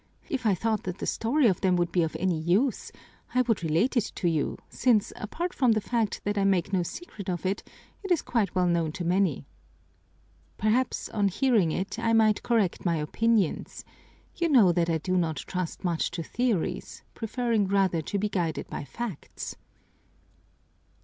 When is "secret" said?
6.81-7.29